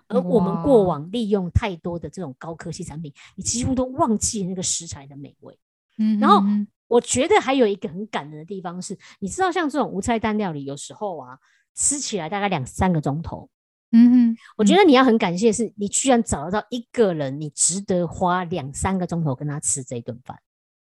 [0.08, 5.58] 而我们过往利用太多的这种高科技产品，你几乎都忘记那个食材的美味。
[5.96, 6.42] 嗯，然后
[6.86, 11.38] 我觉得还有一个很感人的地方是，你知道像这种无菜单料理，有时候啊
[11.74, 13.48] 吃起来大概两三个钟头。
[13.94, 20.38] 嗯哼，我觉得你要很感谢，是你居然找得到一个人，你值得花两三个钟头跟他吃这顿饭。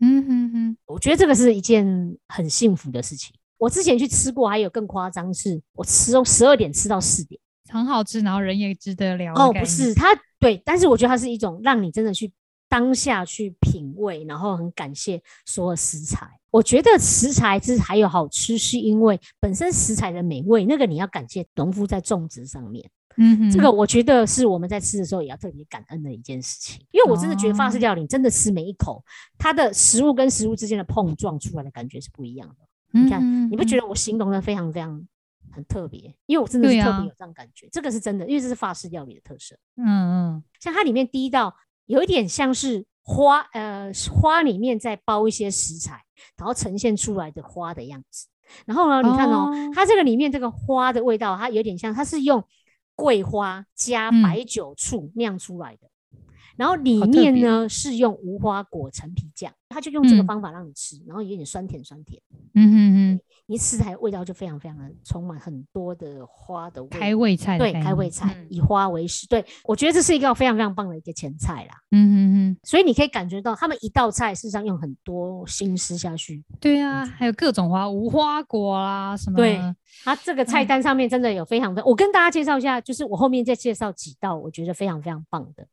[0.01, 3.35] 嗯哼哼，我觉得这个是一件很幸福的事情。
[3.59, 7.41] 我之前去吃过，还有更夸张，是我吃从十二点吃到四点。
[7.69, 9.35] 很好吃，然后人也值得聊。
[9.35, 10.09] 哦，不是，它
[10.39, 12.33] 对，但是我觉得它是一种让你真的去
[12.77, 16.29] 当下去品味，然后很感谢所有食材。
[16.51, 22.87] 我觉得食材之还有好吃，是因为本身食材的美味，那个你要感谢农夫在种植上面。
[23.17, 26.85] 嗯，这个我觉得是我们在吃的时候也要特别感恩的一件事情。
[26.91, 29.03] 因为我真的觉得法式料理真的吃每一口，
[29.39, 32.57] 它的食物跟食物之间的碰撞出来的感觉是不一样的。
[32.91, 35.09] 你看，你不觉得我形容的非常非常？
[35.53, 39.57] 很特别，因为我真的是特别有这样感觉，这个是真的，因为这是法式料理的特色。
[39.77, 46.05] 嗯嗯，像它里面第一道有一点像是花，呃，花里面再包一些食材，
[46.37, 48.27] 然后呈现出来的花的样子。
[48.65, 52.45] 然后呢，你看哦，它这个里面这个花的味道，它有点像，它是用
[52.95, 55.89] 桂花加白酒醋酿出来的。
[56.57, 62.21] 然后里面呢是用无花果陈皮酱，他就用这个方法让你吃，然后有点酸甜酸甜。
[62.55, 66.89] 嗯嗯嗯，你吃起来味道就非常非常的充满很多的花的味。
[66.89, 69.29] 开胃菜，对，开胃菜，以花为食。
[69.29, 71.75] 对我觉得这是一个非常非常棒的一个前菜啦。
[71.91, 76.43] 嗯嗯嗯，所以你可以感觉到他们一道菜事实上用很多心思下去。
[76.59, 79.37] 对啊，还有各种花，无花果啦什么。
[79.37, 79.61] 对，
[80.05, 81.85] 它这个菜单上面真的有非常多。
[81.85, 85.67] 我跟大家介绍一下，就是我后面再介绍几道，我觉得非常非常棒的。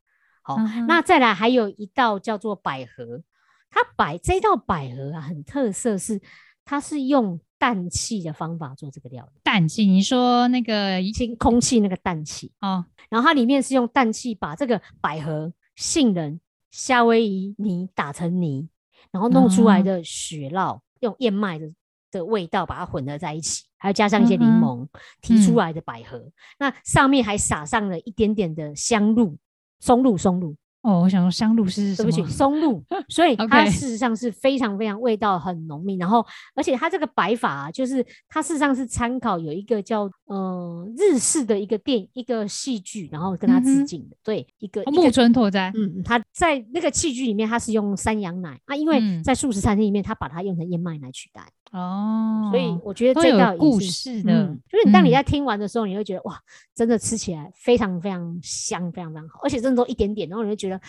[0.43, 3.23] 好，那再来还有一道叫做百合，
[3.69, 6.21] 它百这道百合啊，很特色是
[6.65, 9.39] 它是用氮气的方法做这个料理。
[9.41, 18.67] 氮气，你说那个清空气那个氮气哦，然后它里面是用氮气把这个百合、杏仁、夏威夷泥打成泥，
[19.11, 21.71] 然后弄出来的雪酪，用燕麦的
[22.11, 24.85] 的味道把它混合在一起，还要加上一些柠檬
[25.21, 26.21] 提出来的百合，
[26.59, 29.37] 那上面还撒上了一点点的香露。
[29.83, 30.55] 松露，松露。
[30.81, 51.43] 哦，我想说香露是对不起，松露， 所以它事实上是非常非常味道很浓密，然后而且它这个摆法啊，就是它事实上是参考有一个叫呃日式的一个电一个戏剧，然后跟它致敬的，对一个木村拓哉，嗯，他在那个器具里面他是用山羊奶啊，因为在素食餐厅里面他把它用成燕麦奶取代。
[51.73, 56.39] 哦，所以我觉得这道故事的，就是当你在听完的时候，你会觉得哇，
[56.75, 60.79] 真的吃起来非常非常香，非常非常好，而且真的都一点点，然后你就觉得，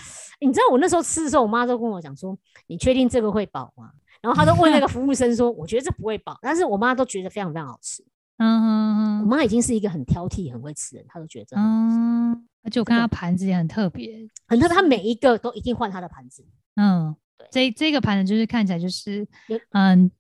[0.41, 3.93] 你知道我那时候吃的时候，我妈都跟我讲说，你确定这个会饱吗？
[4.21, 8.05] 然后她都问那个服务生说， 我觉得这不会饱，但是我妈都觉得非常非常好吃。
[8.37, 16.45] 嗯哼哼，我妈已经是一个很挑剔、很会吃的人，她都觉得嗯，而且我看她盘子也很特别，很特别，她每一个都一定换她的盘子。
[16.77, 19.27] 嗯，对，这这个盘子就是看起来就是
[19.71, 20.11] 嗯。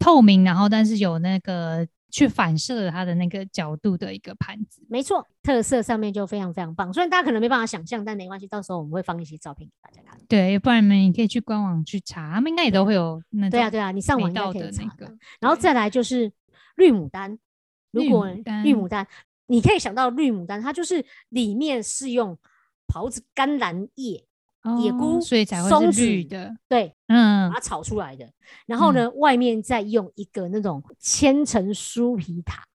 [0.00, 6.92] 透明，然后但是有那个去反射它的那个角度的一个盘子，没错，特色上面就非常非常棒。
[6.92, 10.18] 虽然大家可能没办法想象，但没关系，到时候我们会放一些照片给大家看。
[10.26, 15.14] 对，不然你们可以去官网去查，他们应该也都会有那对啊对啊，你上网到的那个。
[15.38, 16.32] 然后再来就是
[16.76, 17.38] 绿牡丹，
[17.92, 18.26] 如果
[18.64, 19.06] 绿牡丹，
[19.46, 22.38] 你可以想到绿牡丹，它就是里面是用
[22.88, 24.24] 袍子甘蓝叶。
[24.82, 26.54] 野菇，所以才会是绿的。
[26.68, 28.30] 对，嗯，把它炒出来的。
[28.66, 32.66] 然后呢，外面再用一个那种千层酥皮塔，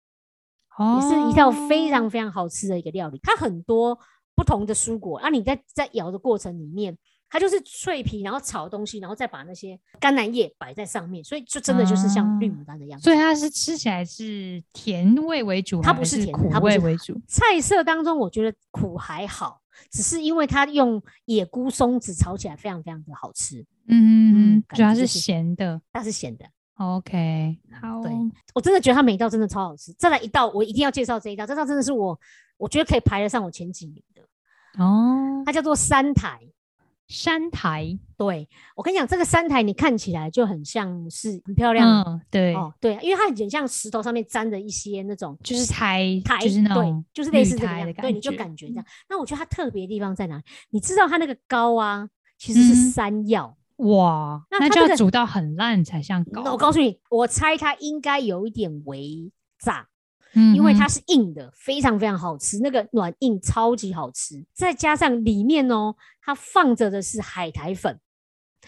[0.78, 3.19] 哦也是一道非常非常好吃的一个料理。
[3.21, 4.00] 它很多
[4.36, 6.98] 不同的蔬果，那你在在咬的过程里面，
[7.30, 13.04] 它就是脆皮，然后炒东西，然后再把那些甘蓝叶摆在上面，所以就真的就是像绿牡丹的样子。
[13.04, 17.21] 所以它是吃起来是甜味为主，它不是甜，苦味为主。
[17.28, 19.62] 菜色当中，我觉得苦还好。
[19.90, 26.46] 只是因为它用野菇松子炒起来非常非常的好吃，嗯嗯嗯，主要是咸的，它是咸的。
[26.76, 28.12] OK，好，对
[28.54, 29.94] 我真的觉得它每一道真的超好吃。
[29.94, 32.20] 再来一道，我一定要介绍这一道，这道真的是我
[32.58, 34.22] 我觉得可以排得上我前几名的
[34.84, 36.40] 哦，它叫做三台。
[37.08, 48.86] 山台，对我跟你讲，这个山台你看起来就很像是很漂亮，嗯，对，哦，对，因为它很像石头上面粘着一些那种，就是台台，就是那种，就是类似这样，对，你就感觉这样。
[49.08, 50.41] 那我觉得它特别地方在哪？
[50.72, 56.41] 你知道它那个膏啊，其实是山药，哇，那就要煮到很烂才像膏。
[56.44, 59.88] 那我告诉你，我猜它应该有一点微炸。
[60.54, 67.98] 因为它是硬的，非常非常好吃，那个软硬超级好吃，再加上里面哦，它放着的是海苔粉，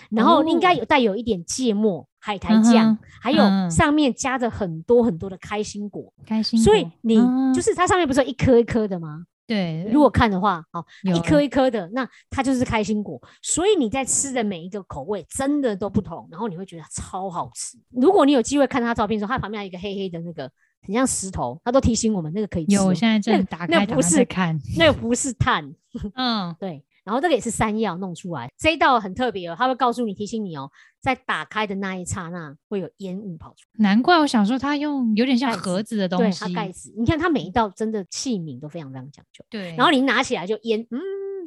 [0.10, 6.58] 然后应该有带有一点芥末、海苔酱，还有上面加着很多很多的开心果，开心。
[6.60, 7.20] 所以你
[7.54, 9.26] 就是它上面不是一颗一颗的吗？
[9.46, 13.22] 对，如果看的话，好，一颗一颗的，那它就是开心果。
[13.42, 17.78] 所以你在吃的每一个口味真的都不同，然后你会觉得超好吃。
[17.92, 20.50] 如果你有机会看它照片的时候，它旁边有一个黑黑的那个。
[20.88, 22.74] 很像石头，它都提醒我们那个可以吃。
[22.74, 25.72] 有，我现在正打开，那不是看， 那个不是碳。
[26.16, 26.84] 嗯，对。
[27.04, 30.70] 然后这个也是山药弄出来，这一道很特别哦，它会告诉你，提醒你哦，
[31.00, 33.90] 在打开的那一刹那会有烟雾跑出来。
[33.90, 36.94] 难怪我想说，它用有点像盒子的东西，对，它盖子。
[36.98, 39.46] 你看它每一道真的器皿都非常非常讲究。
[39.50, 39.74] 对。
[39.78, 41.00] 然后你拿起来就烟，嗯。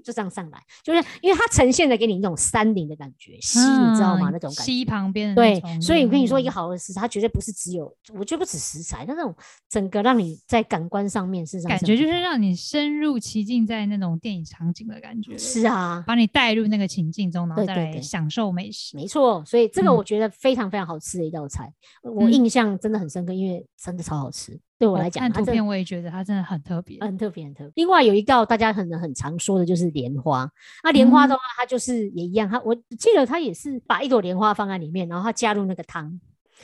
[0.05, 4.31] 就这样上来，就是因为它呈现的给你一种山林的感觉，溪你知道吗？
[4.33, 7.85] 那种感觉，溪旁边对，所以我跟你说，一个好的食材，它绝对不是只有，
[8.15, 9.35] 我觉得不止食材，它那种
[9.69, 15.37] 整个让你在感官上面是感觉，就是让你深入其境在那种电影场景的感觉。
[15.39, 18.97] 是啊，把你带入那个情境中，然后再来享受美食。
[18.97, 24.59] 没错，所以这个我觉得非常非常好吃的一道菜，我印象真的很深刻，因为真的超好吃。
[24.81, 27.73] 对我来讲，看图片我也觉得它真的很特别，很特别，很特别。
[27.75, 30.51] 另外有一道大家可能很常说的就是莲花。
[30.83, 36.19] 那莲花的话，它就是也一样，它我记得它也是把一朵莲花放在里面，然后它加入那个汤，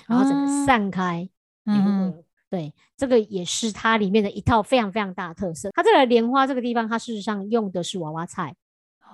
[0.07, 1.29] 然后整个散开。
[1.67, 2.15] 嗯，
[2.49, 5.69] 对，这个也是它里面的一套非常非常大的特色。
[5.75, 8.55] 它这个莲花这个地方，它事实上用的是娃娃菜。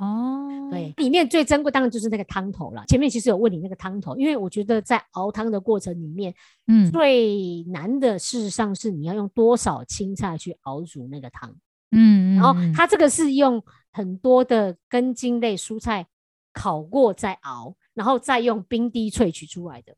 [0.03, 2.85] 哦，对，里面最珍贵当然就是那个汤头了。
[2.89, 6.35] 前面其实有问你那个汤头，因为我觉得在熬汤的过程里面，
[6.67, 11.55] 嗯，最难的事实上是你要用多少青菜去熬煮那个汤，
[11.93, 13.63] 嗯，然后它这个是用
[13.93, 16.05] 很多的根茎类蔬菜
[16.53, 19.95] 烤过再熬，然后再用冰滴萃取出来的。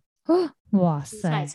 [0.72, 1.46] 哇塞，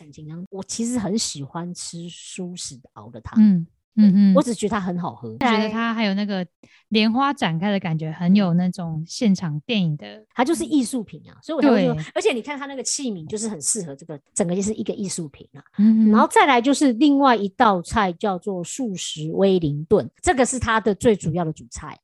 [0.50, 3.64] 我其实很喜欢吃素食熬的汤，嗯。
[3.96, 6.46] 嗯嗯，我只觉得它很好喝，觉得它还有那个
[6.88, 15.62] 莲花展开的感觉，很有那种现场电影的，它就是艺术品啊，所以我才会说，而且你看它那个器皿，就是很适合这个，整个就是一个艺术品啊。
[15.78, 21.98] 嗯，然后再来就是另外一道菜叫做素食威灵顿，这个是它的最主要的主菜。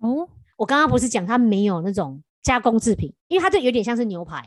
[0.00, 4.46] 哦，我刚刚不是讲它没有那种加工制品，因为它这有点像是牛排。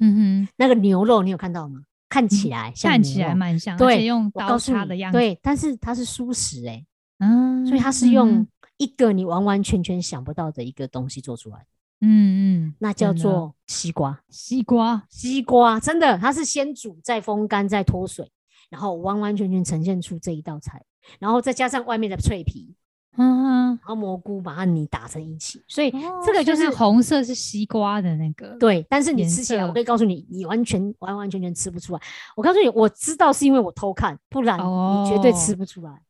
[0.00, 1.82] 嗯哼，那个牛肉你有看到吗？
[2.08, 5.18] 看起来看起来蛮像，对，用刀叉的样子。
[5.18, 6.84] 对，但是它是素食哎，
[7.18, 11.66] 嗯，所以它是用一个你完完全全想不到的一个东西做出来的。
[12.00, 18.30] 嗯嗯，那叫做西瓜，西瓜，西瓜，真的，它是先煮再风干再脱水，
[18.68, 20.84] 然后完完全全呈现出这一道菜，
[21.18, 22.74] 然后再加上外面的脆皮。
[23.16, 25.90] 嗯，然后蘑菇把它泥打成一起，所以
[26.24, 28.56] 这个就是红色是西瓜的那个。
[28.58, 32.00] 对，但是你吃起来，我可以告诉你，你完全完完全全吃不出来。
[32.36, 36.02] 我告诉你，我知道是因为我偷看，不然你绝对吃不出来。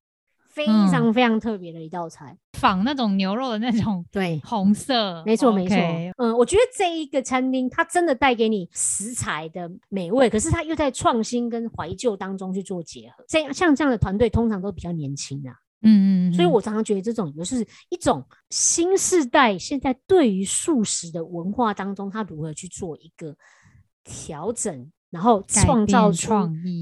[0.48, 5.76] 非常非常特别的一道菜，仿那种牛肉的那种，对，红色，没错没错。
[6.18, 13.24] 嗯，我觉得这一个餐厅它真的带给你食材的美味，可是它又在创新跟怀旧当中去做结合。
[13.26, 15.56] 这样像这样的团队通常都比较年轻啊。
[15.84, 23.36] 嗯嗯，所以我常常觉得这种就是一种新时代现在对于素食的文化当中，它如何去做一个
[24.02, 26.32] 调整，然后创造出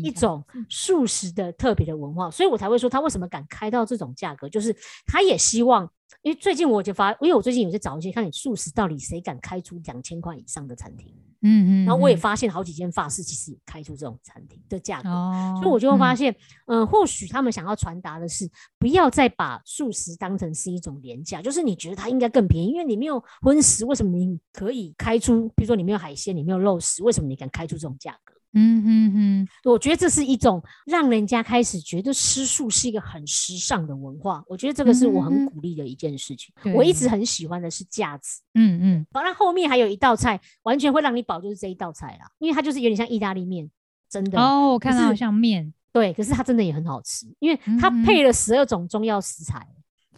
[0.02, 4.74] 一种素食的特别的文化，所以我才会说他为什么敢开到这种价格，就是
[5.06, 5.90] 他也希望。
[6.20, 15.09] 因为最近我就发，因为我最近有在找一些看你素食到底谁敢开出两千块以上的餐厅，嗯嗯，然后我也发现好几间法式其实也开出这种餐厅的价格，
[15.57, 16.35] 所以我就会发现，
[16.66, 18.48] 嗯，或许他们想要传达的是，
[18.79, 25.48] 不要再把素食当成是一种廉价，就是你觉得它应该更便宜，因为你没有荤食，为什么你可以开出？
[25.57, 28.35] 比如说你没有海鲜，你没有肉食，为什么你敢开出这种价格？
[28.54, 34.44] 嗯哼哼，我觉得这是一种让人家开始觉得吃素是一个很时尚的文化。
[34.46, 36.54] 我觉得这个是我很鼓励的一件事情。
[36.74, 38.42] 我一直很喜欢的是架子。
[38.52, 43.70] 嗯嗯，好，那后面还有一道菜，完全会让你饱，就是这一道菜啦，因为它就是有点像意大利面，
[44.10, 44.38] 真的。
[44.38, 45.72] 哦，我看到像面。
[45.90, 49.66] 对，可是它真的也很好吃，因为它配了十二种中药食材，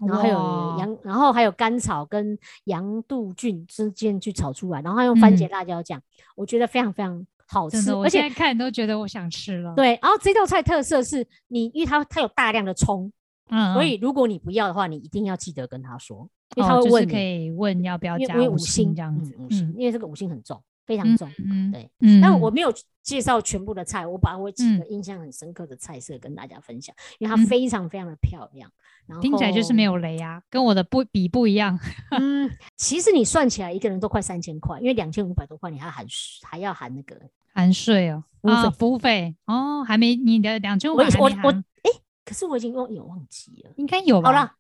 [0.01, 6.03] 然后还有羊，然后还有甘草跟羊肚菌之间去炒出来，然后用番茄辣椒酱，
[6.35, 7.25] 我觉得非常非常。
[7.47, 9.75] 好吃，而且看都觉得我想吃了。
[9.75, 13.11] 对，然后这道菜特色是你，因为它它有大量的葱，
[13.51, 20.63] 嗯，所以如果你不要的话，你一定要记得跟他说，因为他会问，可以问要不要加五星这样子，五星，因为这个五星很重。
[20.87, 21.31] 非常重，
[21.73, 28.71] 对，嗯但我没有介绍全部的菜，我把我几个印象很深刻的菜色跟大家分享，因为它非常非常的漂亮。
[29.07, 31.79] 然后听起来就是没有雷啊，跟我的不比不一样。
[32.19, 36.07] 嗯，其实你算起来一个人都快三千块，因为两千五百多块你还含
[36.43, 37.15] 还要含那个
[37.53, 41.51] 含税哦，啊，服务费哦，还没你的两千五百我我
[41.83, 41.91] 哎，
[42.25, 44.31] 可是我已经忘有忘记了，应该有吧？
[44.31, 44.53] 好了，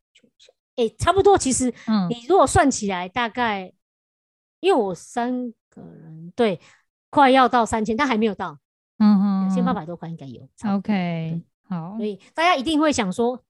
[0.76, 3.72] 哎，差不多，其实嗯，你如果算起来大概，
[4.64, 5.52] 因为我三。
[5.74, 6.60] 个人对，
[7.10, 8.56] 快要到三千，但还没有到，
[8.98, 10.48] 嗯哼，两千八百多块应该有。
[10.72, 13.42] OK，好，所以大家一定会想说，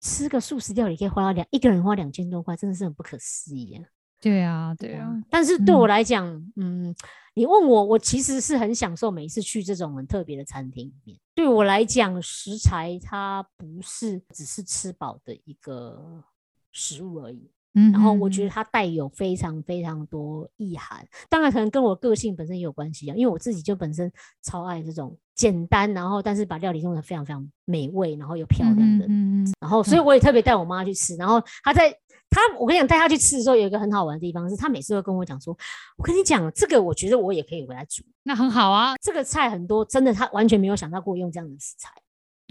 [0.00, 3.84] 吃个素食料理可以花到两一个人花两千多块，真的是很不可思议啊。
[4.22, 5.22] 对啊，对啊。
[5.28, 6.24] 但是对我来讲，
[6.56, 6.94] 嗯，
[7.34, 11.18] 你问我，我其实是很享受每一次去这种很特别的餐厅里面。
[11.34, 16.24] 对我来讲，食材它不是只是吃饱的一个
[16.72, 17.50] 食物而已。
[17.92, 24.10] 然后我觉得它带有非常非常多意涵，当然可能跟我个性本身也有关系啊，因为我自己就本身
[24.42, 31.90] 超爱这种简单，然后但是把料理弄得非常非常美味，然后又漂亮的，嗯嗯，然后所以我也特别带我妈去吃，然后她在
[32.30, 35.54] 她我跟你讲带她去吃的时候，有一个很好玩的地方是，她每次都跟我讲说，
[35.98, 41.90] 我跟你讲这个，我觉得我也可以回来煮，那很好啊，这个菜很多，真的她完全没有想到过用这样的食材。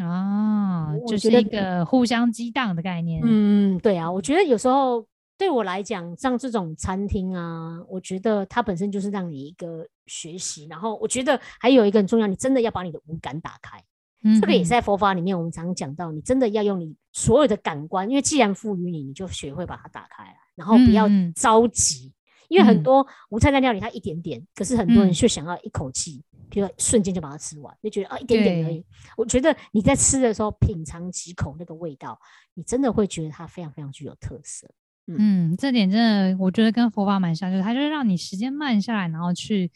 [0.05, 5.03] 啊，就是一个互相激荡的概念，嗯，对啊，我觉得有时候。
[5.37, 10.65] 对我来讲，像这种餐厅啊，我觉得它本身就是让你一个学习。
[10.69, 13.83] 然后我觉得还有一个很重要，你真的要把你的五感打开。
[14.23, 22.11] 嗯，这个也是在佛法里面我们常讲到，你真的要用你所有的感官，因为既然赋予你，你就学会把它打开来，然后不要着急。
[22.47, 28.85] 因为很多无菜单料理它一点点，可是很多人却想要一口气，比如瞬间就把它吃完，就觉得啊一点点而已。
[29.17, 32.19] 我觉得你在吃的时候品尝几口那个味道，
[32.53, 34.69] 你真的会觉得它非常非常具有特色。
[35.07, 39.71] 嗯，这点真的我觉得跟佛法蛮像，就是它就是让你时间慢下来，然后去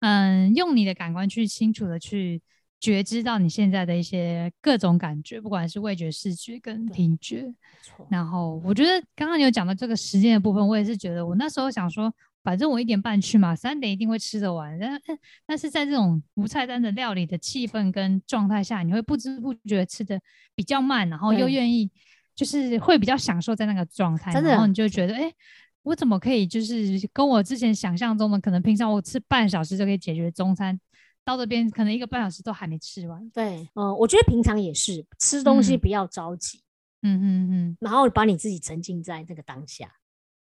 [0.00, 2.42] 嗯用你的感官去清楚的去
[2.80, 7.54] 觉知到你现在的一些各种感觉，不管是味觉、视觉跟听觉。
[8.08, 12.12] 然后我觉得刚刚你有讲到这个时间的部分，我也是觉得我那时候想说。
[12.44, 14.76] 反正我一点半去嘛，三点一定会吃得完。
[14.76, 15.00] 但
[15.46, 20.20] 但是在这种无菜单的料理的气氛跟状态下，你会不知不觉吃的
[20.56, 21.88] 比较慢，然后又愿意，
[22.34, 24.32] 就是会比较享受在那个状态。
[24.40, 25.32] 然后你就觉得，哎，
[25.82, 30.78] 我怎么可以就是跟我之前想象中的，可能平常我吃半小时就可以解决中餐，
[31.24, 33.28] 到这边可能一个半小时都还没吃完。
[33.30, 36.60] 对，嗯，我觉得平常也是吃东西不要着急，
[37.02, 39.90] 嗯嗯嗯，然后把你自己沉浸在这个当下。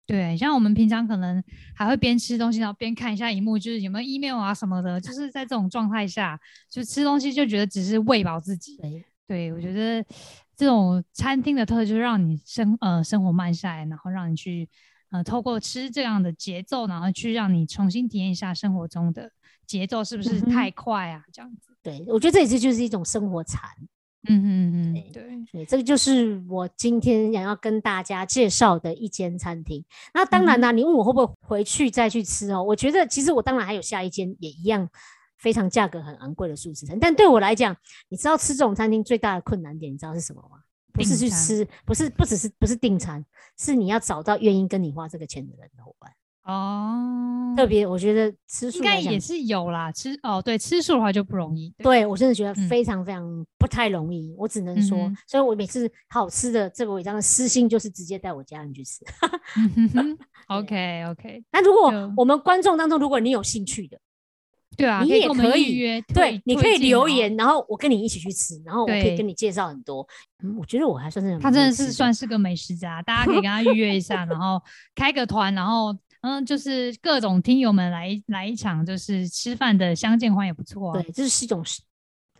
[0.05, 1.41] 对，像我们平常可能
[1.73, 4.99] 还会边吃东西，然后边看一下荧幕，就是有没有 email 啊什么的。
[4.99, 6.37] 就是在这种状态下，
[6.69, 8.77] 就吃东西就觉得只是喂饱自己。
[9.25, 10.05] 对，我觉得
[10.55, 14.69] 这种餐厅的特色就是让你生呃生活慢下来，然后让你去
[15.11, 19.31] 呃透过吃这样的节奏，然后去让你重新体验一下生活中的
[19.65, 21.23] 节奏是不是太快啊？
[21.31, 21.75] 这样子。
[21.81, 23.61] 对，我觉得这也是就是一种生活禅。
[24.29, 29.83] 嗯嗯嗯，对，所以这个就是我今天想要跟大家介绍的一间餐厅。
[30.13, 32.63] 那当然啦，你问我会不会回去再去吃哦？
[32.63, 34.87] 我觉得其实我当然还有下一间也一样
[35.43, 36.97] 非常价格很昂贵的素食餐。
[36.97, 37.75] 但对我来讲，
[38.07, 40.57] 你知道吃这种餐厅最大的困难点，你知道是什么吗？
[40.93, 43.25] 不是去吃，不是不只是不是订餐，
[43.57, 46.09] 是你要找到愿意跟你花这个钱的人的伙伴。
[46.43, 51.73] 哦，特别我觉得吃素应该也是有啦，吃哦对，吃素的话就不容易。
[51.77, 53.23] 对我真的觉得非常非常
[53.57, 59.05] 不太容易，我只能说，所以我每次好吃的这个违章的私心就是直接带我家人去吃。
[60.47, 63.97] OK OK，那如果我们观众当中，如果你有兴趣的，
[64.77, 70.07] 对啊，你也可以约，对，你可以留言，然后我跟你一起去吃，然后我可以跟你介绍很多。
[70.43, 74.61] 嗯，我觉得我还算是他真的是算是个美食家，大家可以跟他预约一下， 然后
[74.95, 75.95] 开个团，然后。
[76.25, 80.93] 嗯，就是各种听友们来来一场，就是吃饭的相见欢也不错。
[80.93, 81.61] 对，这是一种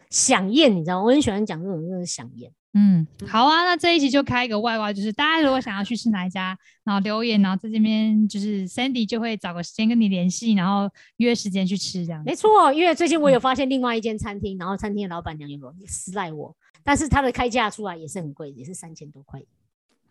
[0.09, 1.03] 享宴，你知道吗？
[1.03, 2.49] 我很喜欢讲这种就是享宴。
[2.75, 12.23] 嗯，好啊，那这一集就开一个外挂，就是大家如果想要去吃哪一家，然后留言，然后在这边就是 Sandy 就会找个时间跟你联系，然后约时间去吃这样。
[12.25, 19.39] 没错，因为最近我有发现另外一间餐厅，然后餐厅的老板娘有私赖我，但是他的开价出来也是很贵，也是三千多块。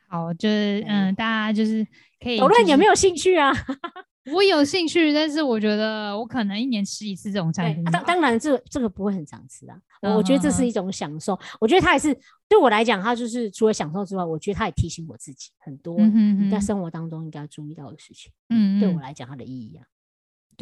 [0.06, 1.84] 好，就是嗯，大家就是
[2.22, 2.38] 可以。
[2.38, 3.52] 讨论有没有兴趣啊？
[4.30, 7.82] 我有兴趣，但是我觉得我可能一年吃一次这种餐厅。
[7.84, 9.76] 当当然，这这个不会很常吃啊。
[10.16, 11.38] 我觉得这是一种享受。
[11.60, 12.16] 我觉得它也是
[12.48, 15.96] 对我来讲，它就是除了享受之外，我觉得它也提醒我自己很多
[16.50, 18.30] 在生活当中应该注意到的事情。
[18.48, 19.86] 嗯，对我来讲，它的意义啊。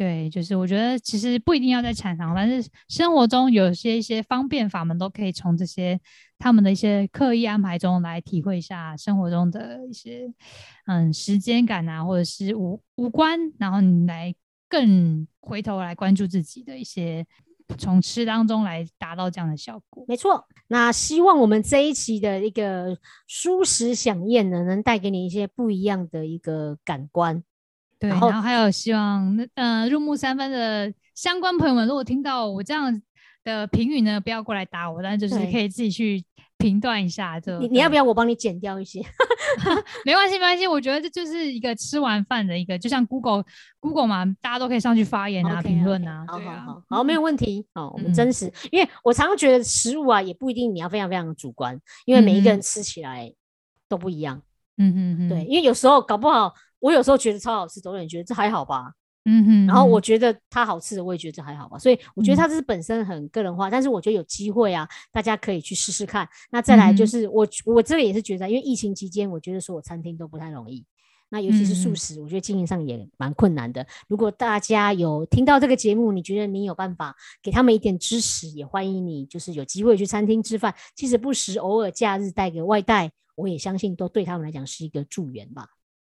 [0.01, 6.01] 对，就是我觉得其实不一定要在产堂，但是生活中有些一些方便法门都可以从这些
[6.39, 10.33] 他们的一些刻意安排中来体会一下生活中的一些
[10.87, 14.33] 嗯时间感啊，或者是无无关，然后你来
[14.67, 17.23] 更回头来关注自己的一些
[17.77, 20.03] 从吃当中来达到这样的效果。
[20.07, 22.97] 没错，那希望我们这一期的一个
[23.27, 27.43] 舒食享宴呢，能带给你一些不一样的一个感官。
[28.01, 32.99] 对，然后还有希望那呃入木三分的相关朋友们，如果听到我这样
[33.43, 36.23] 的评语呢，不要过来打我，但就是可以自己去
[36.57, 37.39] 评断一下。
[37.39, 39.01] 这你你要不要我帮你剪掉一些？
[40.03, 40.65] 没关系，没关系。
[40.65, 43.43] 我觉得这就是一个吃完饭的一个，就像 Google
[43.79, 46.25] Google 嘛，大家都可以上去发言啊、评论啊。
[46.27, 47.67] 好好好，好，没有问题。
[47.75, 53.31] 好，我们真实，因为我常常觉得食物啊，也不一定你要非常非常的主观，因为每一个人吃起来
[53.87, 54.41] 都不一样。
[54.77, 56.55] 嗯嗯嗯，对，因为有时候搞不好。
[56.81, 58.91] 我有时候觉得超好吃，总有人觉得这还好吧。
[59.25, 61.77] 嗯哼，然后我觉得它好吃的，我也觉得这还好吧。
[61.77, 66.27] 所以我觉得它这是本身很个人化，但是我觉得有机会啊，大家可以去试试看。
[66.49, 70.83] 那再来就是我我这个也是觉得，因为疫情期间，我觉得所有餐厅都不太容易。
[71.29, 73.85] 那尤其是素食，我觉得经营上也蛮困难的。
[74.09, 85.67] 如果大家有听到这个节目，你觉得你有办法给他们一点支持，也欢迎你就是有机会去餐厅吃饭，即使不时偶尔假日带个外带，我也相信都对他们来讲是一个助缘吧。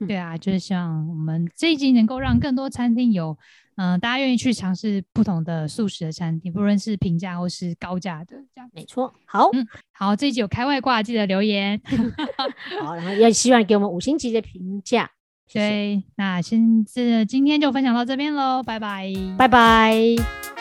[0.05, 3.37] 对啊，就是像我们这一集能够让更多餐厅有，
[3.77, 9.13] 嗯，大家愿意去尝试不同的素食的餐厅，不论是平价或是高价的，这样没错。
[9.25, 11.81] 好，嗯，好，这一集有开外挂，记得留言。
[12.81, 15.09] 好，然后也希望给我们五星级的评价。
[15.51, 20.56] 对，那先这今天就分享到这边喽，拜拜，拜拜。